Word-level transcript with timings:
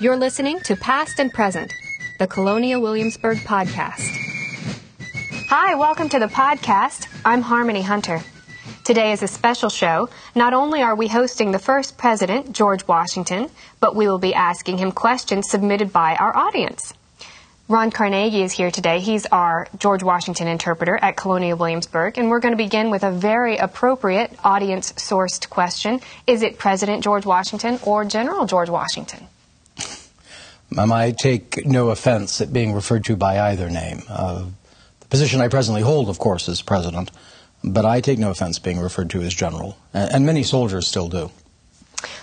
You're 0.00 0.16
listening 0.16 0.60
to 0.60 0.76
Past 0.76 1.18
and 1.18 1.32
Present, 1.32 1.74
the 2.20 2.28
Colonial 2.28 2.80
Williamsburg 2.80 3.38
podcast. 3.38 4.16
Hi, 5.48 5.74
welcome 5.74 6.08
to 6.10 6.20
the 6.20 6.26
podcast. 6.26 7.08
I'm 7.24 7.42
Harmony 7.42 7.82
Hunter. 7.82 8.22
Today 8.84 9.10
is 9.10 9.24
a 9.24 9.26
special 9.26 9.70
show. 9.70 10.08
Not 10.36 10.54
only 10.54 10.82
are 10.82 10.94
we 10.94 11.08
hosting 11.08 11.50
the 11.50 11.58
first 11.58 11.98
president, 11.98 12.52
George 12.52 12.86
Washington, 12.86 13.50
but 13.80 13.96
we 13.96 14.06
will 14.06 14.20
be 14.20 14.34
asking 14.34 14.78
him 14.78 14.92
questions 14.92 15.50
submitted 15.50 15.92
by 15.92 16.14
our 16.14 16.36
audience. 16.36 16.94
Ron 17.66 17.90
Carnegie 17.90 18.44
is 18.44 18.52
here 18.52 18.70
today. 18.70 19.00
He's 19.00 19.26
our 19.26 19.66
George 19.78 20.04
Washington 20.04 20.46
interpreter 20.46 20.96
at 20.96 21.16
Colonial 21.16 21.58
Williamsburg, 21.58 22.18
and 22.18 22.30
we're 22.30 22.38
going 22.38 22.52
to 22.52 22.56
begin 22.56 22.90
with 22.90 23.02
a 23.02 23.10
very 23.10 23.56
appropriate 23.56 24.30
audience 24.44 24.92
sourced 24.92 25.50
question. 25.50 26.00
Is 26.28 26.42
it 26.42 26.56
President 26.56 27.02
George 27.02 27.26
Washington 27.26 27.80
or 27.82 28.04
General 28.04 28.46
George 28.46 28.70
Washington? 28.70 29.26
Um, 30.76 30.92
I 30.92 31.12
take 31.12 31.64
no 31.66 31.90
offense 31.90 32.40
at 32.40 32.52
being 32.52 32.72
referred 32.72 33.04
to 33.06 33.16
by 33.16 33.40
either 33.40 33.70
name. 33.70 34.02
Uh, 34.08 34.44
the 35.00 35.06
position 35.06 35.40
I 35.40 35.48
presently 35.48 35.82
hold, 35.82 36.08
of 36.08 36.18
course, 36.18 36.48
is 36.48 36.60
president, 36.60 37.10
but 37.64 37.84
I 37.84 38.00
take 38.00 38.18
no 38.18 38.30
offense 38.30 38.58
being 38.58 38.78
referred 38.78 39.10
to 39.10 39.22
as 39.22 39.32
general, 39.32 39.78
and 39.94 40.26
many 40.26 40.42
soldiers 40.42 40.86
still 40.86 41.08
do. 41.08 41.30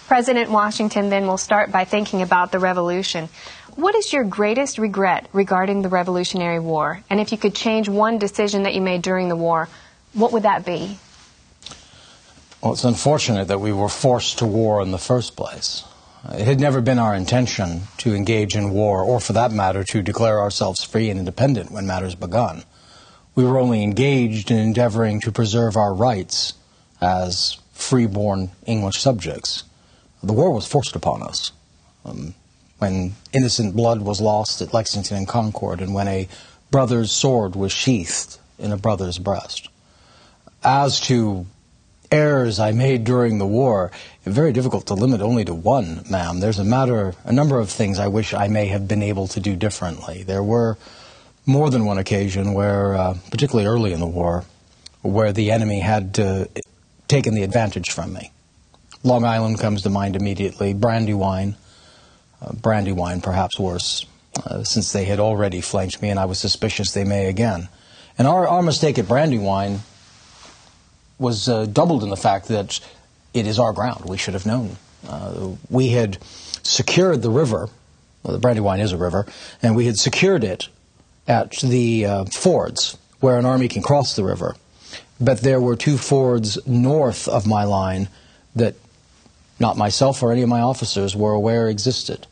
President 0.07 0.51
Washington 0.51 1.09
then 1.09 1.25
will 1.25 1.37
start 1.37 1.71
by 1.71 1.83
thinking 1.83 2.21
about 2.21 2.51
the 2.51 2.59
revolution. 2.59 3.27
What 3.75 3.95
is 3.95 4.13
your 4.13 4.23
greatest 4.23 4.77
regret 4.77 5.27
regarding 5.33 5.81
the 5.81 5.89
Revolutionary 5.89 6.59
War? 6.59 7.03
And 7.09 7.19
if 7.19 7.31
you 7.31 7.37
could 7.37 7.55
change 7.55 7.89
one 7.89 8.19
decision 8.19 8.63
that 8.63 8.73
you 8.73 8.81
made 8.81 9.01
during 9.01 9.27
the 9.27 9.35
war, 9.35 9.67
what 10.13 10.31
would 10.31 10.43
that 10.43 10.65
be? 10.65 10.97
Well, 12.61 12.73
it's 12.73 12.85
unfortunate 12.85 13.49
that 13.49 13.59
we 13.59 13.73
were 13.73 13.89
forced 13.89 14.37
to 14.39 14.45
war 14.45 14.81
in 14.81 14.91
the 14.91 14.97
first 14.97 15.35
place. 15.35 15.83
It 16.33 16.47
had 16.47 16.59
never 16.59 16.81
been 16.81 16.99
our 16.99 17.13
intention 17.13 17.83
to 17.99 18.15
engage 18.15 18.55
in 18.55 18.71
war, 18.71 19.03
or 19.03 19.19
for 19.19 19.33
that 19.33 19.51
matter, 19.51 19.83
to 19.83 20.01
declare 20.01 20.39
ourselves 20.39 20.83
free 20.83 21.09
and 21.09 21.19
independent 21.19 21.71
when 21.71 21.85
matters 21.85 22.15
begun. 22.15 22.63
We 23.35 23.43
were 23.43 23.59
only 23.59 23.83
engaged 23.83 24.49
in 24.49 24.57
endeavoring 24.57 25.21
to 25.21 25.31
preserve 25.31 25.75
our 25.75 25.93
rights 25.93 26.53
as 27.01 27.57
free-born 27.73 28.51
English 28.65 28.99
subjects. 28.99 29.63
The 30.23 30.33
war 30.33 30.51
was 30.51 30.65
forced 30.65 30.95
upon 30.95 31.21
us. 31.21 31.51
Um, 32.05 32.33
when 32.79 33.15
innocent 33.33 33.75
blood 33.75 34.01
was 34.01 34.19
lost 34.19 34.61
at 34.61 34.73
Lexington 34.73 35.17
and 35.17 35.27
Concord, 35.27 35.81
and 35.81 35.93
when 35.93 36.07
a 36.07 36.27
brother's 36.71 37.11
sword 37.11 37.55
was 37.55 37.71
sheathed 37.71 38.37
in 38.57 38.71
a 38.71 38.77
brother's 38.77 39.17
breast. 39.17 39.69
As 40.63 40.99
to 41.01 41.45
errors 42.11 42.59
I 42.59 42.71
made 42.71 43.03
during 43.03 43.37
the 43.37 43.45
war, 43.45 43.91
very 44.23 44.51
difficult 44.51 44.87
to 44.87 44.93
limit 44.93 45.21
only 45.21 45.45
to 45.45 45.53
one, 45.53 46.03
ma'am. 46.09 46.39
There's 46.39 46.59
a 46.59 46.63
matter, 46.63 47.13
a 47.23 47.31
number 47.31 47.59
of 47.59 47.69
things 47.69 47.99
I 47.99 48.07
wish 48.07 48.33
I 48.33 48.47
may 48.47 48.67
have 48.67 48.87
been 48.87 49.03
able 49.03 49.27
to 49.29 49.39
do 49.39 49.55
differently. 49.55 50.23
There 50.23 50.43
were 50.43 50.77
more 51.45 51.69
than 51.69 51.85
one 51.85 51.97
occasion 51.97 52.53
where, 52.53 52.95
uh, 52.95 53.17
particularly 53.29 53.67
early 53.67 53.93
in 53.93 53.99
the 53.99 54.07
war, 54.07 54.45
where 55.01 55.31
the 55.31 55.51
enemy 55.51 55.79
had 55.79 56.19
uh, 56.19 56.45
taken 57.07 57.35
the 57.35 57.43
advantage 57.43 57.91
from 57.91 58.13
me. 58.13 58.31
Long 59.03 59.23
Island 59.23 59.59
comes 59.59 59.83
to 59.83 59.89
mind 59.89 60.15
immediately, 60.15 60.73
Brandywine, 60.73 61.55
uh, 62.41 62.53
Brandywine 62.53 63.21
perhaps 63.21 63.59
worse, 63.59 64.05
uh, 64.43 64.63
since 64.63 64.91
they 64.91 65.05
had 65.05 65.19
already 65.19 65.61
flanked 65.61 66.01
me 66.01 66.09
and 66.09 66.19
I 66.19 66.25
was 66.25 66.39
suspicious 66.39 66.91
they 66.91 67.03
may 67.03 67.27
again. 67.27 67.69
And 68.17 68.27
our, 68.27 68.47
our 68.47 68.63
mistake 68.63 68.97
at 68.97 69.07
Brandywine 69.07 69.81
was 71.17 71.47
uh, 71.47 71.65
doubled 71.65 72.03
in 72.03 72.09
the 72.09 72.17
fact 72.17 72.47
that 72.49 72.79
it 73.33 73.47
is 73.47 73.59
our 73.59 73.73
ground. 73.73 74.05
We 74.05 74.17
should 74.17 74.33
have 74.33 74.45
known. 74.45 74.77
Uh, 75.07 75.51
we 75.69 75.89
had 75.89 76.17
secured 76.63 77.21
the 77.21 77.29
river, 77.29 77.69
well, 78.23 78.33
the 78.33 78.39
Brandywine 78.39 78.79
is 78.79 78.91
a 78.91 78.97
river, 78.97 79.25
and 79.61 79.75
we 79.75 79.85
had 79.85 79.97
secured 79.97 80.43
it 80.43 80.67
at 81.27 81.51
the 81.57 82.05
uh, 82.05 82.25
fords 82.25 82.97
where 83.19 83.37
an 83.37 83.45
army 83.45 83.67
can 83.67 83.81
cross 83.81 84.15
the 84.15 84.23
river. 84.23 84.55
But 85.19 85.41
there 85.41 85.61
were 85.61 85.75
two 85.75 85.97
fords 85.97 86.57
north 86.67 87.27
of 87.27 87.47
my 87.47 87.63
line 87.63 88.09
that 88.55 88.75
not 89.59 89.77
myself 89.77 90.21
or 90.21 90.31
any 90.31 90.41
of 90.41 90.49
my 90.49 90.61
officers 90.61 91.15
were 91.15 91.31
aware 91.31 91.69
existed. 91.69 92.27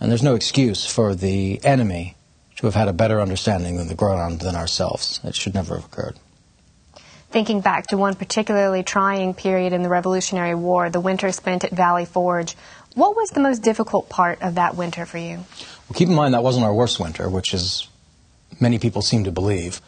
And 0.00 0.10
there's 0.10 0.22
no 0.22 0.34
excuse 0.34 0.84
for 0.84 1.14
the 1.14 1.64
enemy 1.64 2.16
to 2.56 2.66
have 2.66 2.74
had 2.74 2.88
a 2.88 2.92
better 2.92 3.20
understanding 3.20 3.76
than 3.76 3.88
the 3.88 3.94
ground 3.94 4.40
than 4.40 4.56
ourselves. 4.56 5.20
It 5.22 5.36
should 5.36 5.54
never 5.54 5.76
have 5.76 5.84
occurred. 5.84 6.16
Thinking 7.32 7.62
back 7.62 7.86
to 7.86 7.96
one 7.96 8.14
particularly 8.14 8.82
trying 8.82 9.32
period 9.32 9.72
in 9.72 9.82
the 9.82 9.88
Revolutionary 9.88 10.54
War, 10.54 10.90
the 10.90 11.00
winter 11.00 11.32
spent 11.32 11.64
at 11.64 11.72
Valley 11.72 12.04
Forge, 12.04 12.54
what 12.94 13.16
was 13.16 13.30
the 13.30 13.40
most 13.40 13.62
difficult 13.62 14.10
part 14.10 14.42
of 14.42 14.56
that 14.56 14.76
winter 14.76 15.06
for 15.06 15.16
you? 15.16 15.36
Well, 15.36 15.94
keep 15.94 16.08
in 16.08 16.14
mind 16.14 16.34
that 16.34 16.42
wasn't 16.42 16.66
our 16.66 16.74
worst 16.74 17.00
winter, 17.00 17.30
which 17.30 17.54
is 17.54 17.88
many 18.60 18.78
people 18.78 19.00
seem 19.00 19.24
to 19.24 19.32
believe. 19.32 19.80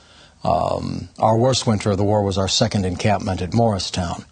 Um, 0.42 1.10
our 1.18 1.36
worst 1.36 1.66
winter 1.66 1.90
of 1.90 1.98
the 1.98 2.04
war 2.04 2.22
was 2.22 2.38
our 2.38 2.48
second 2.48 2.86
encampment 2.86 3.42
at 3.42 3.52
Morristown. 3.52 4.24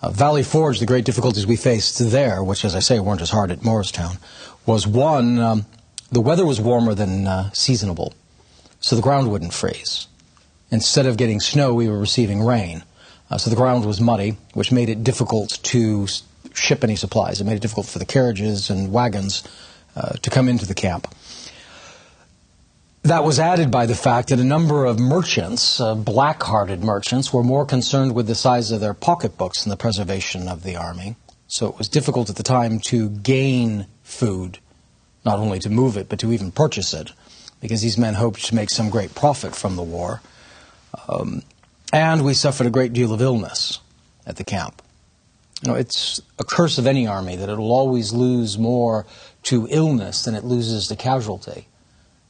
Uh, 0.00 0.10
Valley 0.10 0.44
Forge, 0.44 0.78
the 0.78 0.86
great 0.86 1.04
difficulties 1.04 1.48
we 1.48 1.56
faced 1.56 1.98
there, 1.98 2.40
which, 2.40 2.64
as 2.64 2.76
I 2.76 2.80
say, 2.80 3.00
weren't 3.00 3.20
as 3.20 3.30
hard 3.30 3.50
at 3.50 3.64
Morristown, 3.64 4.18
was 4.64 4.86
one, 4.86 5.40
um, 5.40 5.66
the 6.12 6.20
weather 6.20 6.46
was 6.46 6.60
warmer 6.60 6.94
than 6.94 7.26
uh, 7.26 7.50
seasonable, 7.52 8.14
so 8.78 8.94
the 8.94 9.02
ground 9.02 9.28
wouldn't 9.28 9.52
freeze. 9.52 10.06
Instead 10.70 11.06
of 11.06 11.16
getting 11.16 11.40
snow, 11.40 11.74
we 11.74 11.88
were 11.88 11.98
receiving 11.98 12.42
rain. 12.42 12.84
Uh, 13.30 13.38
so 13.38 13.50
the 13.50 13.56
ground 13.56 13.84
was 13.84 14.00
muddy, 14.00 14.36
which 14.54 14.72
made 14.72 14.88
it 14.88 15.04
difficult 15.04 15.58
to 15.62 16.06
ship 16.54 16.82
any 16.84 16.96
supplies. 16.96 17.40
It 17.40 17.44
made 17.44 17.56
it 17.56 17.62
difficult 17.62 17.86
for 17.86 17.98
the 17.98 18.04
carriages 18.04 18.70
and 18.70 18.92
wagons 18.92 19.44
uh, 19.96 20.12
to 20.22 20.30
come 20.30 20.48
into 20.48 20.66
the 20.66 20.74
camp. 20.74 21.06
That 23.02 23.24
was 23.24 23.40
added 23.40 23.70
by 23.70 23.86
the 23.86 23.94
fact 23.94 24.28
that 24.28 24.38
a 24.38 24.44
number 24.44 24.84
of 24.84 24.98
merchants, 24.98 25.80
uh, 25.80 25.94
black 25.94 26.42
hearted 26.42 26.84
merchants, 26.84 27.32
were 27.32 27.42
more 27.42 27.64
concerned 27.64 28.14
with 28.14 28.26
the 28.26 28.34
size 28.34 28.70
of 28.70 28.80
their 28.80 28.92
pocketbooks 28.92 29.64
than 29.64 29.70
the 29.70 29.76
preservation 29.76 30.48
of 30.48 30.64
the 30.64 30.76
army. 30.76 31.16
So 31.48 31.66
it 31.66 31.78
was 31.78 31.88
difficult 31.88 32.28
at 32.28 32.36
the 32.36 32.42
time 32.42 32.78
to 32.80 33.08
gain 33.08 33.86
food, 34.02 34.58
not 35.24 35.38
only 35.38 35.58
to 35.60 35.70
move 35.70 35.96
it, 35.96 36.08
but 36.10 36.18
to 36.18 36.32
even 36.32 36.52
purchase 36.52 36.92
it, 36.92 37.12
because 37.60 37.80
these 37.80 37.96
men 37.96 38.14
hoped 38.14 38.44
to 38.46 38.54
make 38.54 38.70
some 38.70 38.90
great 38.90 39.14
profit 39.14 39.56
from 39.56 39.76
the 39.76 39.82
war. 39.82 40.20
Um, 41.08 41.42
and 41.92 42.24
we 42.24 42.34
suffered 42.34 42.66
a 42.66 42.70
great 42.70 42.92
deal 42.92 43.12
of 43.12 43.20
illness 43.20 43.80
at 44.26 44.36
the 44.36 44.44
camp. 44.44 44.82
You 45.62 45.72
know, 45.72 45.76
it's 45.76 46.20
a 46.38 46.44
curse 46.44 46.78
of 46.78 46.86
any 46.86 47.06
army 47.06 47.36
that 47.36 47.48
it 47.48 47.58
will 47.58 47.72
always 47.72 48.12
lose 48.12 48.56
more 48.56 49.06
to 49.44 49.68
illness 49.70 50.24
than 50.24 50.34
it 50.34 50.44
loses 50.44 50.86
to 50.88 50.96
casualty. 50.96 51.66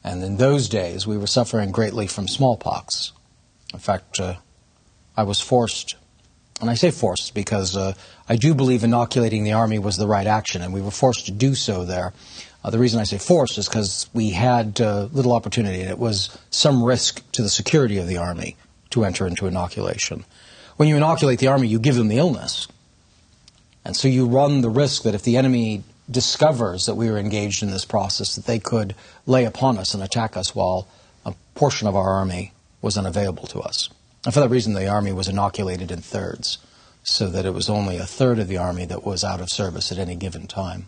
And 0.03 0.23
in 0.23 0.37
those 0.37 0.67
days, 0.67 1.05
we 1.05 1.17
were 1.17 1.27
suffering 1.27 1.71
greatly 1.71 2.07
from 2.07 2.27
smallpox. 2.27 3.13
In 3.73 3.79
fact, 3.79 4.19
uh, 4.19 4.35
I 5.15 5.23
was 5.23 5.39
forced, 5.39 5.95
and 6.59 6.69
I 6.69 6.73
say 6.73 6.91
forced 6.91 7.33
because 7.33 7.77
uh, 7.77 7.93
I 8.27 8.35
do 8.35 8.53
believe 8.53 8.83
inoculating 8.83 9.43
the 9.43 9.53
army 9.53 9.79
was 9.79 9.97
the 9.97 10.07
right 10.07 10.27
action, 10.27 10.61
and 10.61 10.73
we 10.73 10.81
were 10.81 10.91
forced 10.91 11.25
to 11.27 11.31
do 11.31 11.55
so 11.55 11.85
there. 11.85 12.13
Uh, 12.63 12.69
the 12.69 12.79
reason 12.79 12.99
I 12.99 13.05
say 13.05 13.17
forced 13.17 13.57
is 13.57 13.67
because 13.67 14.09
we 14.13 14.31
had 14.31 14.79
uh, 14.79 15.07
little 15.11 15.33
opportunity, 15.33 15.81
and 15.81 15.89
it 15.89 15.97
was 15.97 16.37
some 16.51 16.83
risk 16.83 17.23
to 17.31 17.41
the 17.41 17.49
security 17.49 17.97
of 17.97 18.07
the 18.07 18.17
army 18.17 18.55
to 18.91 19.03
enter 19.03 19.25
into 19.25 19.47
inoculation. 19.47 20.25
When 20.77 20.87
you 20.87 20.95
inoculate 20.95 21.39
the 21.39 21.47
army, 21.47 21.67
you 21.67 21.79
give 21.79 21.95
them 21.95 22.07
the 22.07 22.17
illness. 22.17 22.67
And 23.83 23.95
so 23.95 24.07
you 24.07 24.27
run 24.27 24.61
the 24.61 24.69
risk 24.69 25.03
that 25.03 25.15
if 25.15 25.23
the 25.23 25.37
enemy 25.37 25.83
discovers 26.09 26.85
that 26.85 26.95
we 26.95 27.09
were 27.09 27.17
engaged 27.17 27.63
in 27.63 27.71
this 27.71 27.85
process, 27.85 28.35
that 28.35 28.45
they 28.45 28.59
could 28.59 28.95
lay 29.25 29.45
upon 29.45 29.77
us 29.77 29.93
and 29.93 30.03
attack 30.03 30.37
us 30.37 30.53
while 30.53 30.87
a 31.25 31.33
portion 31.55 31.87
of 31.87 31.95
our 31.95 32.11
army 32.11 32.53
was 32.81 32.97
unavailable 32.97 33.47
to 33.47 33.59
us. 33.59 33.89
And 34.25 34.33
for 34.33 34.39
that 34.39 34.49
reason, 34.49 34.73
the 34.73 34.87
army 34.87 35.11
was 35.11 35.27
inoculated 35.27 35.89
in 35.91 36.01
thirds, 36.01 36.59
so 37.03 37.27
that 37.29 37.45
it 37.45 37.53
was 37.53 37.69
only 37.69 37.97
a 37.97 38.05
third 38.05 38.37
of 38.37 38.47
the 38.47 38.57
army 38.57 38.85
that 38.85 39.03
was 39.03 39.23
out 39.23 39.41
of 39.41 39.49
service 39.49 39.91
at 39.91 39.97
any 39.97 40.15
given 40.15 40.45
time. 40.45 40.85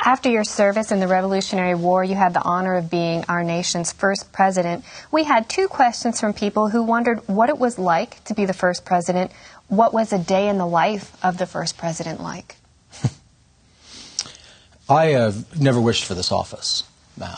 After 0.00 0.30
your 0.30 0.44
service 0.44 0.92
in 0.92 1.00
the 1.00 1.08
Revolutionary 1.08 1.74
War, 1.74 2.04
you 2.04 2.14
had 2.14 2.32
the 2.32 2.42
honor 2.42 2.76
of 2.76 2.88
being 2.88 3.24
our 3.28 3.42
nation's 3.42 3.92
first 3.92 4.30
president. 4.32 4.84
We 5.10 5.24
had 5.24 5.48
two 5.48 5.66
questions 5.66 6.20
from 6.20 6.34
people 6.34 6.68
who 6.68 6.84
wondered 6.84 7.18
what 7.26 7.48
it 7.48 7.58
was 7.58 7.78
like 7.78 8.22
to 8.24 8.34
be 8.34 8.44
the 8.44 8.54
first 8.54 8.84
president. 8.84 9.32
What 9.66 9.92
was 9.92 10.12
a 10.12 10.18
day 10.18 10.48
in 10.48 10.56
the 10.56 10.66
life 10.66 11.12
of 11.24 11.36
the 11.36 11.46
first 11.46 11.76
president 11.76 12.22
like? 12.22 12.54
I 14.88 15.06
have 15.06 15.60
never 15.60 15.80
wished 15.80 16.04
for 16.04 16.14
this 16.14 16.30
office, 16.30 16.84
ma'am. 17.16 17.36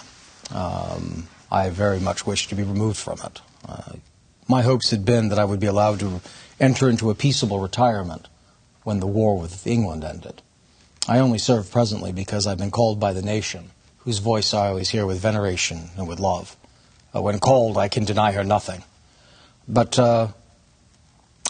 Um, 0.54 1.28
I 1.50 1.70
very 1.70 1.98
much 1.98 2.26
wished 2.26 2.50
to 2.50 2.54
be 2.54 2.62
removed 2.62 2.98
from 2.98 3.18
it. 3.24 3.40
Uh, 3.66 3.92
my 4.48 4.62
hopes 4.62 4.90
had 4.90 5.04
been 5.06 5.30
that 5.30 5.38
I 5.38 5.44
would 5.46 5.60
be 5.60 5.66
allowed 5.66 6.00
to 6.00 6.20
enter 6.60 6.90
into 6.90 7.08
a 7.08 7.14
peaceable 7.14 7.58
retirement 7.58 8.28
when 8.82 9.00
the 9.00 9.06
war 9.06 9.38
with 9.38 9.66
England 9.66 10.04
ended. 10.04 10.42
I 11.08 11.18
only 11.18 11.38
serve 11.38 11.70
presently 11.70 12.12
because 12.12 12.46
I've 12.46 12.58
been 12.58 12.70
called 12.70 13.00
by 13.00 13.12
the 13.12 13.22
nation, 13.22 13.70
whose 13.98 14.18
voice 14.18 14.54
I 14.54 14.68
always 14.68 14.90
hear 14.90 15.06
with 15.06 15.18
veneration 15.18 15.90
and 15.96 16.06
with 16.06 16.20
love. 16.20 16.56
Uh, 17.14 17.22
when 17.22 17.38
called, 17.38 17.76
I 17.76 17.88
can 17.88 18.04
deny 18.04 18.32
her 18.32 18.44
nothing. 18.44 18.84
But 19.66 19.98
uh, 19.98 20.28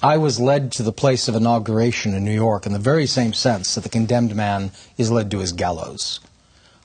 I 0.02 0.16
was 0.16 0.40
led 0.40 0.72
to 0.72 0.82
the 0.82 0.92
place 0.92 1.28
of 1.28 1.34
inauguration 1.34 2.14
in 2.14 2.24
New 2.24 2.34
York 2.34 2.64
in 2.64 2.72
the 2.72 2.78
very 2.78 3.06
same 3.06 3.32
sense 3.32 3.74
that 3.74 3.82
the 3.82 3.90
condemned 3.90 4.34
man 4.34 4.70
is 4.96 5.10
led 5.10 5.30
to 5.32 5.40
his 5.40 5.52
gallows. 5.52 6.20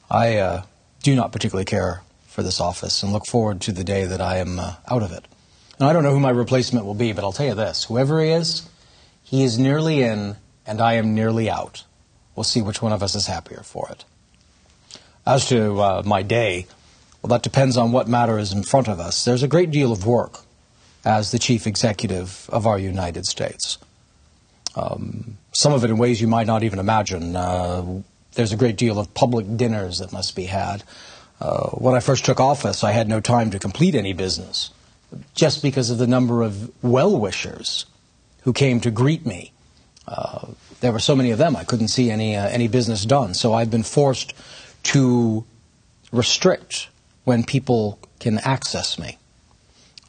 I 0.09 0.37
uh, 0.37 0.63
do 1.01 1.15
not 1.15 1.31
particularly 1.31 1.65
care 1.65 2.01
for 2.27 2.43
this 2.43 2.59
office 2.59 3.01
and 3.03 3.13
look 3.13 3.25
forward 3.25 3.61
to 3.61 3.71
the 3.71 3.83
day 3.85 4.05
that 4.05 4.19
I 4.19 4.37
am 4.37 4.59
uh, 4.59 4.75
out 4.89 5.01
of 5.01 5.13
it. 5.13 5.25
I 5.79 5.93
don't 5.93 6.03
know 6.03 6.11
who 6.11 6.19
my 6.19 6.29
replacement 6.29 6.85
will 6.85 6.93
be, 6.93 7.13
but 7.13 7.23
I'll 7.23 7.31
tell 7.31 7.45
you 7.45 7.55
this 7.55 7.85
whoever 7.85 8.21
he 8.21 8.31
is, 8.31 8.67
he 9.23 9.43
is 9.43 9.57
nearly 9.57 10.01
in 10.01 10.35
and 10.65 10.81
I 10.81 10.93
am 10.93 11.13
nearly 11.13 11.49
out. 11.49 11.83
We'll 12.35 12.43
see 12.43 12.61
which 12.61 12.81
one 12.81 12.91
of 12.91 13.01
us 13.01 13.15
is 13.15 13.27
happier 13.27 13.61
for 13.63 13.87
it. 13.91 14.03
As 15.25 15.47
to 15.49 15.81
uh, 15.81 16.03
my 16.05 16.21
day, 16.21 16.67
well, 17.21 17.29
that 17.29 17.43
depends 17.43 17.77
on 17.77 17.91
what 17.91 18.07
matter 18.07 18.37
is 18.37 18.51
in 18.51 18.63
front 18.63 18.87
of 18.87 18.99
us. 18.99 19.25
There's 19.25 19.43
a 19.43 19.47
great 19.47 19.71
deal 19.71 19.91
of 19.91 20.05
work 20.05 20.41
as 21.03 21.31
the 21.31 21.39
chief 21.39 21.65
executive 21.67 22.49
of 22.51 22.67
our 22.67 22.77
United 22.77 23.25
States. 23.25 23.77
Um, 24.75 25.37
some 25.53 25.73
of 25.73 25.83
it 25.83 25.89
in 25.89 25.97
ways 25.97 26.19
you 26.19 26.27
might 26.27 26.47
not 26.47 26.63
even 26.63 26.79
imagine. 26.79 27.35
Uh, 27.35 28.01
there's 28.33 28.51
a 28.51 28.57
great 28.57 28.75
deal 28.75 28.99
of 28.99 29.13
public 29.13 29.57
dinners 29.57 29.99
that 29.99 30.11
must 30.11 30.35
be 30.35 30.45
had. 30.45 30.83
Uh, 31.39 31.69
when 31.69 31.95
I 31.95 31.99
first 31.99 32.25
took 32.25 32.39
office, 32.39 32.83
I 32.83 32.91
had 32.91 33.07
no 33.07 33.19
time 33.21 33.51
to 33.51 33.59
complete 33.59 33.95
any 33.95 34.13
business 34.13 34.71
just 35.33 35.61
because 35.61 35.89
of 35.89 35.97
the 35.97 36.07
number 36.07 36.43
of 36.43 36.71
well 36.83 37.17
wishers 37.17 37.85
who 38.43 38.53
came 38.53 38.79
to 38.81 38.91
greet 38.91 39.25
me. 39.25 39.51
Uh, 40.07 40.47
there 40.81 40.91
were 40.91 40.99
so 40.99 41.15
many 41.15 41.31
of 41.31 41.37
them, 41.37 41.55
I 41.55 41.63
couldn't 41.63 41.87
see 41.87 42.11
any, 42.11 42.35
uh, 42.35 42.47
any 42.47 42.67
business 42.67 43.05
done. 43.05 43.33
So 43.33 43.53
I've 43.53 43.71
been 43.71 43.83
forced 43.83 44.33
to 44.83 45.45
restrict 46.11 46.89
when 47.23 47.43
people 47.43 47.99
can 48.19 48.37
access 48.39 48.99
me. 48.99 49.17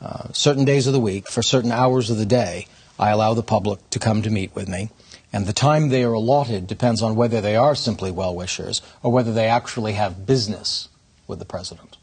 Uh, 0.01 0.31
certain 0.33 0.65
days 0.65 0.87
of 0.87 0.93
the 0.93 1.01
week, 1.01 1.31
for 1.31 1.43
certain 1.43 1.73
hours 1.73 2.11
of 2.11 2.19
the 2.19 2.27
day, 2.27 2.67
I 2.99 3.11
allow 3.11 3.35
the 3.35 3.43
public 3.43 3.89
to 3.91 3.99
come 3.99 4.23
to 4.23 4.31
meet 4.31 4.55
with 4.55 4.69
me. 4.69 4.91
And 5.33 5.47
the 5.47 5.53
time 5.53 5.89
they 5.89 6.05
are 6.05 6.13
allotted 6.13 6.67
depends 6.67 7.03
on 7.03 7.17
whether 7.17 7.41
they 7.41 7.57
are 7.57 7.75
simply 7.75 8.11
well 8.11 8.35
wishers 8.35 8.81
or 9.03 9.13
whether 9.13 9.33
they 9.33 9.49
actually 9.49 9.93
have 9.95 10.27
business 10.27 10.89
with 11.27 11.39
the 11.39 11.45
president. 11.45 11.97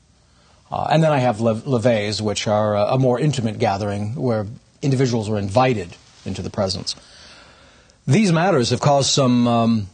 Uh, 0.72 0.88
and 0.92 1.04
then 1.04 1.12
I 1.12 1.20
have 1.20 1.40
levees, 1.40 2.22
which 2.22 2.48
are 2.48 2.76
a, 2.76 2.94
a, 2.94 2.98
more 2.98 3.20
intimate 3.20 3.60
gathering 3.60 4.16
where 4.16 4.48
individuals 4.82 5.30
are 5.30 5.38
invited 5.38 5.96
into 6.26 6.42
the 6.42 6.50
presence. 6.50 6.96
These 8.06 8.34
matters 8.34 8.72
have 8.72 8.82
caused 8.82 9.10
some 9.10 9.48
um, 9.48 9.88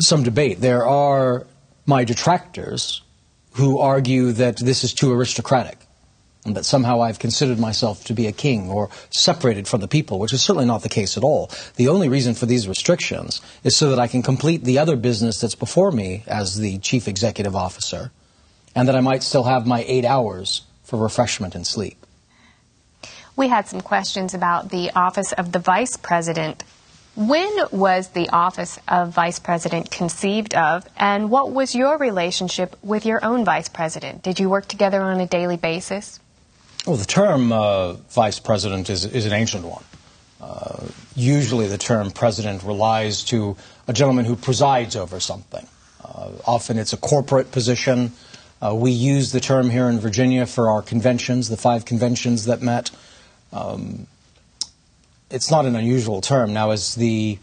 some 0.00 0.22
debate. 0.22 0.60
There 0.60 0.86
are 0.86 1.46
my 1.86 2.04
detractors 2.04 3.02
who 3.52 3.78
argue 3.78 4.32
that 4.32 4.56
this 4.58 4.84
is 4.84 4.92
too 4.92 5.12
aristocratic 5.12 5.78
and 6.44 6.56
that 6.56 6.64
somehow 6.64 7.00
I've 7.00 7.18
considered 7.18 7.58
myself 7.58 8.04
to 8.04 8.14
be 8.14 8.26
a 8.26 8.32
king 8.32 8.68
or 8.68 8.90
separated 9.10 9.66
from 9.66 9.80
the 9.80 9.88
people, 9.88 10.18
which 10.18 10.32
is 10.32 10.42
certainly 10.42 10.66
not 10.66 10.82
the 10.82 10.88
case 10.88 11.16
at 11.16 11.24
all. 11.24 11.50
The 11.76 11.88
only 11.88 12.08
reason 12.08 12.34
for 12.34 12.44
these 12.46 12.68
restrictions 12.68 13.40
is 13.62 13.74
so 13.74 13.88
that 13.90 13.98
I 13.98 14.08
can 14.08 14.22
complete 14.22 14.64
the 14.64 14.78
other 14.78 14.96
business 14.96 15.40
that's 15.40 15.54
before 15.54 15.90
me 15.90 16.24
as 16.26 16.58
the 16.58 16.78
chief 16.78 17.08
executive 17.08 17.56
officer, 17.56 18.10
and 18.74 18.86
that 18.88 18.96
I 18.96 19.00
might 19.00 19.22
still 19.22 19.44
have 19.44 19.66
my 19.66 19.84
eight 19.86 20.04
hours 20.04 20.62
for 20.82 20.98
refreshment 20.98 21.54
and 21.54 21.66
sleep. 21.66 22.04
We 23.36 23.48
had 23.48 23.66
some 23.66 23.80
questions 23.80 24.34
about 24.34 24.68
the 24.68 24.90
office 24.94 25.32
of 25.32 25.52
the 25.52 25.58
vice 25.58 25.96
president. 25.96 26.62
When 27.16 27.48
was 27.70 28.08
the 28.08 28.28
office 28.30 28.80
of 28.88 29.10
vice 29.10 29.38
president 29.38 29.88
conceived 29.88 30.54
of, 30.54 30.84
and 30.96 31.30
what 31.30 31.52
was 31.52 31.72
your 31.72 31.96
relationship 31.96 32.76
with 32.82 33.06
your 33.06 33.24
own 33.24 33.44
vice 33.44 33.68
president? 33.68 34.24
Did 34.24 34.40
you 34.40 34.50
work 34.50 34.66
together 34.66 35.00
on 35.00 35.20
a 35.20 35.26
daily 35.26 35.56
basis? 35.56 36.18
Well, 36.84 36.96
the 36.96 37.04
term 37.04 37.52
uh, 37.52 37.92
vice 38.10 38.40
president 38.40 38.90
is, 38.90 39.04
is 39.04 39.26
an 39.26 39.32
ancient 39.32 39.64
one. 39.64 39.84
Uh, 40.40 40.88
usually, 41.14 41.68
the 41.68 41.78
term 41.78 42.10
president 42.10 42.64
relies 42.64 43.22
to 43.24 43.56
a 43.86 43.92
gentleman 43.92 44.24
who 44.24 44.34
presides 44.34 44.96
over 44.96 45.20
something. 45.20 45.66
Uh, 46.04 46.30
often, 46.46 46.78
it's 46.78 46.92
a 46.92 46.98
corporate 46.98 47.52
position. 47.52 48.10
Uh, 48.60 48.74
we 48.74 48.90
use 48.90 49.30
the 49.30 49.40
term 49.40 49.70
here 49.70 49.88
in 49.88 50.00
Virginia 50.00 50.46
for 50.46 50.68
our 50.68 50.82
conventions, 50.82 51.48
the 51.48 51.56
five 51.56 51.84
conventions 51.84 52.46
that 52.46 52.60
met. 52.60 52.90
Um, 53.52 54.08
it's 55.34 55.50
not 55.50 55.66
an 55.66 55.74
unusual 55.74 56.20
term. 56.20 56.52
Now, 56.52 56.70
as 56.70 56.94
the 56.94 57.38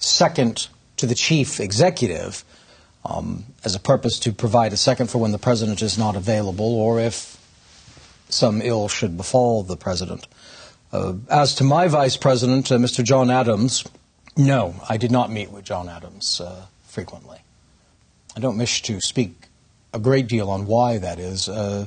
second 0.00 0.66
to 0.96 1.06
the 1.06 1.14
chief 1.14 1.60
executive, 1.60 2.44
um, 3.04 3.44
as 3.64 3.76
a 3.76 3.80
purpose 3.80 4.18
to 4.20 4.32
provide 4.32 4.72
a 4.72 4.76
second 4.76 5.08
for 5.08 5.18
when 5.18 5.30
the 5.30 5.38
president 5.38 5.82
is 5.82 5.96
not 5.96 6.16
available, 6.16 6.74
or 6.74 6.98
if 6.98 7.38
some 8.28 8.60
ill 8.60 8.88
should 8.88 9.16
befall 9.16 9.62
the 9.62 9.76
president. 9.76 10.26
Uh, 10.92 11.14
as 11.30 11.54
to 11.54 11.64
my 11.64 11.86
vice 11.86 12.16
president, 12.16 12.72
uh, 12.72 12.76
Mr. 12.76 13.04
John 13.04 13.30
Adams, 13.30 13.84
no, 14.36 14.74
I 14.88 14.96
did 14.96 15.12
not 15.12 15.30
meet 15.30 15.50
with 15.52 15.64
John 15.64 15.88
Adams 15.88 16.40
uh, 16.40 16.66
frequently. 16.88 17.38
I 18.36 18.40
don't 18.40 18.58
wish 18.58 18.82
to 18.82 19.00
speak 19.00 19.46
a 19.94 20.00
great 20.00 20.26
deal 20.26 20.50
on 20.50 20.66
why 20.66 20.98
that 20.98 21.20
is. 21.20 21.48
Uh, 21.48 21.86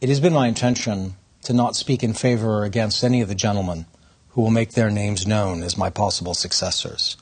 it 0.00 0.10
has 0.10 0.20
been 0.20 0.34
my 0.34 0.48
intention 0.48 1.14
to 1.44 1.54
not 1.54 1.76
speak 1.76 2.02
in 2.02 2.12
favor 2.12 2.58
or 2.58 2.64
against 2.64 3.02
any 3.04 3.22
of 3.22 3.28
the 3.28 3.34
gentlemen 3.34 3.86
who 4.34 4.42
will 4.42 4.50
make 4.50 4.72
their 4.72 4.90
names 4.90 5.26
known 5.26 5.62
as 5.62 5.76
my 5.76 5.90
possible 5.90 6.34
successors. 6.34 7.16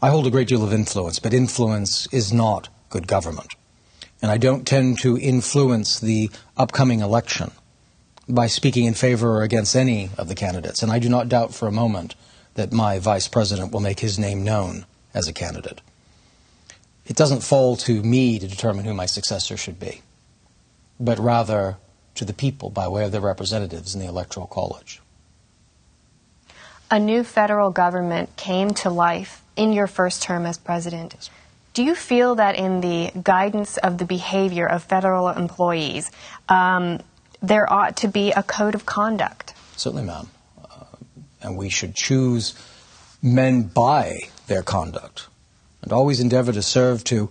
I 0.00 0.08
hold 0.08 0.26
a 0.26 0.30
great 0.30 0.48
deal 0.48 0.64
of 0.64 0.72
influence, 0.72 1.18
but 1.18 1.34
influence 1.34 2.06
is 2.12 2.32
not 2.32 2.68
good 2.88 3.06
government 3.06 3.54
and 4.22 4.30
I 4.30 4.38
don't 4.38 4.66
tend 4.66 5.00
to 5.00 5.18
influence 5.18 5.98
the 5.98 6.30
upcoming 6.56 7.00
election 7.00 7.50
by 8.28 8.46
speaking 8.46 8.84
in 8.84 8.94
favor 8.94 9.38
or 9.38 9.42
against 9.42 9.74
any 9.74 10.10
of 10.16 10.28
the 10.28 10.36
candidates. 10.36 10.82
And 10.82 10.92
I 10.92 11.00
do 11.00 11.08
not 11.08 11.28
doubt 11.28 11.52
for 11.52 11.66
a 11.66 11.72
moment 11.72 12.14
that 12.54 12.72
my 12.72 13.00
vice 13.00 13.26
president 13.26 13.72
will 13.72 13.80
make 13.80 13.98
his 13.98 14.20
name 14.20 14.44
known 14.44 14.86
as 15.12 15.26
a 15.26 15.32
candidate. 15.32 15.80
It 17.04 17.16
doesn't 17.16 17.42
fall 17.42 17.76
to 17.78 18.02
me 18.04 18.38
to 18.38 18.46
determine 18.46 18.84
who 18.84 18.94
my 18.94 19.06
successor 19.06 19.56
should 19.56 19.80
be, 19.80 20.02
but 21.00 21.18
rather 21.18 21.78
to 22.14 22.24
the 22.24 22.32
people 22.32 22.70
by 22.70 22.86
way 22.86 23.04
of 23.04 23.10
their 23.10 23.20
representatives 23.20 23.92
in 23.92 24.00
the 24.00 24.06
Electoral 24.06 24.46
College. 24.46 25.01
A 26.92 26.98
new 26.98 27.24
federal 27.24 27.70
government 27.70 28.36
came 28.36 28.74
to 28.84 28.90
life 28.90 29.42
in 29.56 29.72
your 29.72 29.86
first 29.86 30.22
term 30.22 30.44
as 30.44 30.58
president. 30.58 31.30
Do 31.72 31.82
you 31.82 31.94
feel 31.94 32.34
that 32.34 32.54
in 32.54 32.82
the 32.82 33.10
guidance 33.18 33.78
of 33.78 33.96
the 33.96 34.04
behavior 34.04 34.66
of 34.66 34.82
federal 34.82 35.30
employees, 35.30 36.10
um, 36.50 37.00
there 37.40 37.64
ought 37.72 37.96
to 38.04 38.08
be 38.08 38.32
a 38.32 38.42
code 38.42 38.74
of 38.74 38.84
conduct? 38.84 39.54
Certainly, 39.74 40.04
ma'am. 40.04 40.28
Uh, 40.62 40.84
and 41.40 41.56
we 41.56 41.70
should 41.70 41.94
choose 41.94 42.52
men 43.22 43.62
by 43.62 44.28
their 44.46 44.62
conduct 44.62 45.28
and 45.80 45.94
always 45.94 46.20
endeavor 46.20 46.52
to 46.52 46.60
serve 46.60 47.04
to 47.04 47.30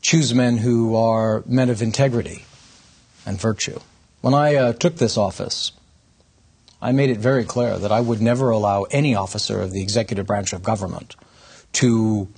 choose 0.00 0.32
men 0.32 0.56
who 0.56 0.96
are 0.96 1.42
men 1.44 1.68
of 1.68 1.82
integrity 1.82 2.46
and 3.26 3.38
virtue. 3.38 3.78
When 4.22 4.32
I 4.32 4.54
uh, 4.54 4.72
took 4.72 4.96
this 4.96 5.18
office, 5.18 5.72
I 6.80 6.92
made 6.92 7.10
it 7.10 7.18
very 7.18 7.44
clear 7.44 7.78
that 7.78 7.90
I 7.90 8.00
would 8.00 8.20
never 8.20 8.50
allow 8.50 8.84
any 8.84 9.14
officer 9.14 9.60
of 9.62 9.72
the 9.72 9.82
executive 9.82 10.26
branch 10.26 10.52
of 10.52 10.62
government 10.62 11.16
to 11.74 12.28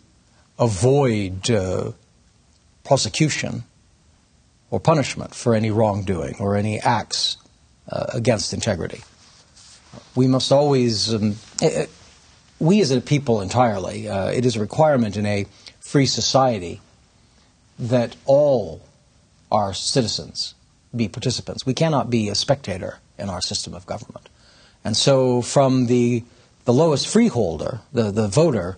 avoid 0.59 1.51
uh, 1.51 1.93
prosecution 2.85 3.65
or 4.71 4.81
punishment 4.81 5.35
for 5.35 5.55
any 5.55 5.71
wrongdoing 5.71 6.37
or 6.39 6.57
any 6.57 6.79
acts 6.81 7.37
uh, 7.91 8.07
against 8.15 8.53
integrity. 8.53 9.01
We 10.15 10.27
must 10.27 10.53
always, 10.53 11.13
um, 11.15 11.37
eh, 11.63 11.71
eh, 11.83 11.87
we 12.59 12.81
as 12.81 12.91
a 12.91 13.01
people 13.01 13.41
entirely, 13.41 14.09
uh, 14.09 14.31
it 14.31 14.45
is 14.45 14.57
a 14.57 14.61
requirement 14.61 15.17
in 15.17 15.27
a 15.27 15.47
free 15.81 16.07
society 16.07 16.81
that 17.79 18.17
all 18.27 18.83
our 19.51 19.73
citizens 19.73 20.55
be 20.95 21.09
participants. 21.09 21.65
We 21.65 21.75
cannot 21.75 22.11
be 22.11 22.29
a 22.29 22.35
spectator 22.35 22.99
in 23.19 23.29
our 23.29 23.41
system 23.41 23.75
of 23.75 23.87
government. 23.87 24.29
And 24.85 24.97
so, 24.97 25.43
from 25.43 25.87
the, 25.87 26.25
the 26.65 26.73
lowest 26.73 27.09
freeholder, 27.09 27.81
the, 27.93 28.11
the 28.11 28.29
voter, 28.29 28.77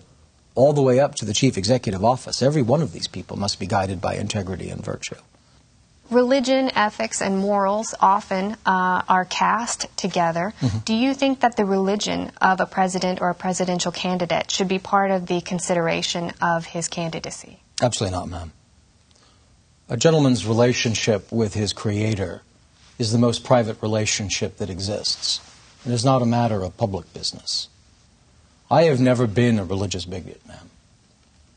all 0.55 0.73
the 0.73 0.81
way 0.81 0.99
up 0.99 1.15
to 1.15 1.25
the 1.25 1.33
chief 1.33 1.57
executive 1.57 2.03
office. 2.03 2.41
Every 2.41 2.61
one 2.61 2.81
of 2.81 2.91
these 2.91 3.07
people 3.07 3.37
must 3.37 3.59
be 3.59 3.67
guided 3.67 4.01
by 4.01 4.15
integrity 4.15 4.69
and 4.69 4.83
virtue. 4.83 5.15
Religion, 6.09 6.69
ethics, 6.75 7.21
and 7.21 7.37
morals 7.37 7.95
often 8.01 8.57
uh, 8.65 9.01
are 9.07 9.23
cast 9.23 9.87
together. 9.95 10.53
Mm-hmm. 10.59 10.79
Do 10.79 10.93
you 10.93 11.13
think 11.13 11.39
that 11.39 11.55
the 11.55 11.63
religion 11.63 12.33
of 12.41 12.59
a 12.59 12.65
president 12.65 13.21
or 13.21 13.29
a 13.29 13.33
presidential 13.33 13.93
candidate 13.93 14.51
should 14.51 14.67
be 14.67 14.77
part 14.77 15.11
of 15.11 15.27
the 15.27 15.39
consideration 15.39 16.33
of 16.41 16.65
his 16.65 16.89
candidacy? 16.89 17.59
Absolutely 17.81 18.17
not, 18.17 18.27
ma'am. 18.27 18.51
A 19.87 19.95
gentleman's 19.95 20.45
relationship 20.45 21.31
with 21.31 21.53
his 21.53 21.71
creator 21.71 22.41
is 22.97 23.11
the 23.11 23.17
most 23.17 23.43
private 23.43 23.81
relationship 23.81 24.57
that 24.57 24.69
exists. 24.69 25.41
It 25.85 25.91
is 25.91 26.05
not 26.05 26.21
a 26.21 26.25
matter 26.25 26.63
of 26.63 26.77
public 26.77 27.11
business. 27.13 27.67
I 28.69 28.83
have 28.83 28.99
never 28.99 29.27
been 29.27 29.59
a 29.59 29.65
religious 29.65 30.05
bigot, 30.05 30.41
ma'am. 30.47 30.69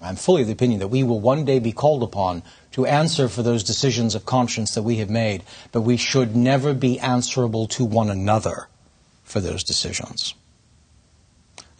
I'm 0.01 0.17
fully 0.17 0.43
of 0.43 0.49
the 0.49 0.53
opinion 0.53 0.81
that 0.81 0.89
we 0.89 1.03
will 1.03 1.21
one 1.21 1.45
day 1.45 1.59
be 1.59 1.73
called 1.73 2.03
upon 2.03 2.43
to 2.73 2.85
answer 2.85 3.29
for 3.29 3.43
those 3.43 3.63
decisions 3.63 4.15
of 4.15 4.27
conscience 4.27 4.75
that 4.75 4.83
we 4.83 4.97
have 4.97 5.09
made, 5.09 5.43
but 5.73 5.81
we 5.81 5.97
should 5.97 6.37
never 6.37 6.75
be 6.75 6.99
answerable 6.99 7.67
to 7.69 7.85
one 7.85 8.11
another 8.11 8.69
for 9.23 9.41
those 9.41 9.65
decisions. 9.65 10.35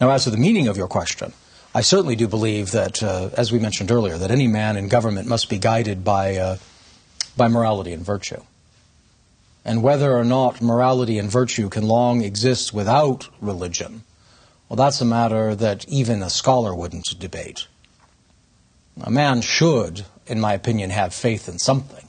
Now, 0.01 0.09
as 0.09 0.23
to 0.23 0.31
the 0.31 0.37
meaning 0.37 0.67
of 0.67 0.77
your 0.77 0.87
question, 0.87 1.33
I 1.75 1.81
certainly 1.81 2.15
do 2.15 2.27
believe 2.27 2.71
that, 2.71 3.03
uh, 3.03 3.29
as 3.37 3.51
we 3.51 3.59
mentioned 3.59 3.91
earlier, 3.91 4.17
that 4.17 4.31
any 4.31 4.47
man 4.47 4.77
in 4.77 4.87
government 4.87 5.27
must 5.27 5.49
be 5.49 5.59
guided 5.59 6.03
by, 6.03 6.37
uh, 6.37 6.57
by 7.35 7.47
morality 7.47 7.93
and 7.93 8.03
virtue. 8.03 8.41
And 9.65 9.81
whether 9.81 10.15
or 10.15 10.23
not 10.23 10.61
morality 10.61 11.17
and 11.17 11.29
virtue 11.29 11.69
can 11.69 11.87
long 11.87 12.21
exist 12.21 12.71
without 12.71 13.29
religion, 13.41 14.03
well, 14.69 14.77
that's 14.77 15.01
a 15.01 15.05
matter 15.05 15.55
that 15.55 15.87
even 15.89 16.21
a 16.21 16.29
scholar 16.29 16.73
wouldn't 16.73 17.19
debate. 17.19 17.67
A 19.01 19.09
man 19.11 19.41
should, 19.41 20.05
in 20.27 20.39
my 20.39 20.53
opinion, 20.53 20.91
have 20.91 21.13
faith 21.13 21.49
in 21.49 21.59
something. 21.59 22.07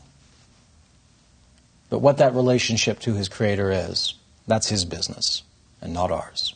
But 1.89 2.01
what 2.01 2.19
that 2.19 2.35
relationship 2.35 2.99
to 3.01 3.15
his 3.15 3.29
Creator 3.29 3.71
is, 3.71 4.15
that's 4.47 4.69
his 4.69 4.85
business 4.85 5.43
and 5.81 5.93
not 5.93 6.11
ours. 6.11 6.55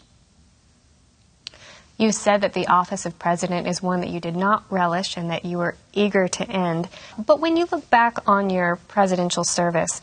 You 1.99 2.13
said 2.13 2.41
that 2.41 2.55
the 2.55 2.67
office 2.69 3.05
of 3.05 3.19
president 3.19 3.67
is 3.67 3.83
one 3.83 4.01
that 4.01 4.09
you 4.09 4.21
did 4.21 4.35
not 4.35 4.65
relish 4.71 5.19
and 5.19 5.31
that 5.31 5.45
you 5.45 5.59
were 5.59 5.77
eager 5.93 6.29
to 6.29 6.51
end. 6.51 6.89
But 7.19 7.41
when 7.41 7.59
you 7.59 7.69
look 7.71 7.91
back 7.91 8.27
on 8.27 8.49
your 8.49 8.77
presidential 8.89 9.45
service, 9.45 10.01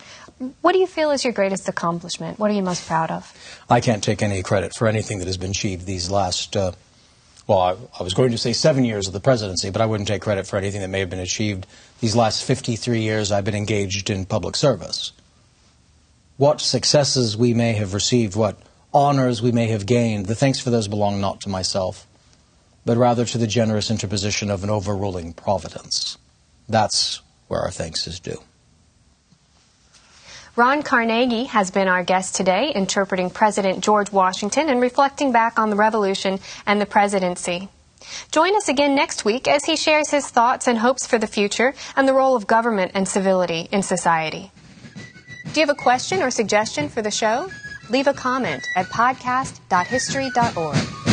what 0.61 0.73
do 0.73 0.79
you 0.79 0.87
feel 0.87 1.11
is 1.11 1.23
your 1.23 1.33
greatest 1.33 1.67
accomplishment? 1.67 2.37
What 2.37 2.51
are 2.51 2.53
you 2.53 2.61
most 2.61 2.85
proud 2.85 3.09
of? 3.09 3.33
I 3.69 3.81
can't 3.81 4.03
take 4.03 4.21
any 4.21 4.43
credit 4.43 4.73
for 4.75 4.87
anything 4.87 5.19
that 5.19 5.25
has 5.25 5.37
been 5.37 5.51
achieved 5.51 5.85
these 5.85 6.11
last, 6.11 6.55
uh, 6.55 6.73
well, 7.47 7.59
I, 7.59 7.75
I, 7.99 8.03
was 8.03 8.13
going 8.13 8.31
to 8.31 8.37
say 8.37 8.53
seven 8.53 8.85
years 8.85 9.07
of 9.07 9.13
the 9.13 9.19
presidency, 9.19 9.71
but 9.71 9.81
I 9.81 9.85
wouldn't 9.85 10.07
take 10.07 10.21
credit 10.21 10.45
for 10.45 10.57
anything 10.57 10.81
that 10.81 10.89
may 10.89 10.99
have 10.99 11.09
been 11.09 11.19
achieved 11.19 11.65
these 12.01 12.15
last 12.15 12.43
53 12.43 13.01
years 13.01 13.31
I've 13.31 13.45
been 13.45 13.55
engaged 13.55 14.09
in 14.09 14.25
public 14.25 14.55
service. 14.55 15.11
What 16.37 16.61
successes 16.61 17.35
we 17.35 17.55
may 17.55 17.73
have 17.73 17.95
received, 17.95 18.35
what 18.35 18.59
honors 18.93 19.41
we 19.41 19.51
may 19.51 19.67
have 19.67 19.87
gained, 19.87 20.27
the 20.27 20.35
thanks 20.35 20.59
for 20.59 20.69
those 20.69 20.87
belong 20.87 21.19
not 21.19 21.41
to 21.41 21.49
myself, 21.49 22.05
but 22.85 22.95
rather 22.95 23.25
to 23.25 23.37
the 23.39 23.47
generous 23.47 23.89
interposition 23.89 24.51
of 24.51 24.63
an 24.63 24.69
overruling 24.69 25.33
providence. 25.33 26.17
That's 26.69 27.21
where 27.47 27.61
our 27.61 27.71
thanks 27.71 28.05
is 28.05 28.19
due. 28.19 28.41
Ron 30.57 30.81
Carnegie 30.81 31.43
has 31.43 31.69
been 31.69 31.87
our 31.87 32.03
guest 32.03 32.33
today, 32.33 32.73
interpreting 32.73 33.29
President 33.29 33.83
George 33.83 34.11
Washington 34.11 34.69
and 34.69 34.81
reflecting 34.81 35.31
back 35.31 35.59
on 35.59 35.69
the 35.69 35.75
Revolution 35.75 36.39
and 36.65 36.81
the 36.81 36.87
presidency. 36.87 37.69
Join 38.31 38.55
us 38.55 38.67
again 38.67 38.95
next 38.95 39.23
week 39.23 39.47
as 39.47 39.65
he 39.65 39.75
shares 39.75 40.09
his 40.09 40.27
thoughts 40.27 40.67
and 40.67 40.79
hopes 40.79 41.05
for 41.05 41.19
the 41.19 41.27
future 41.27 41.75
and 41.95 42.07
the 42.07 42.13
role 42.15 42.35
of 42.35 42.47
government 42.47 42.93
and 42.95 43.07
civility 43.07 43.69
in 43.71 43.83
society. 43.83 44.51
Do 45.53 45.59
you 45.59 45.67
have 45.67 45.77
a 45.77 45.79
question 45.79 46.23
or 46.23 46.31
suggestion 46.31 46.89
for 46.89 47.03
the 47.03 47.11
show? 47.11 47.51
leave 47.89 48.07
a 48.07 48.13
comment 48.13 48.67
at 48.75 48.85
podcast.history.org. 48.87 51.06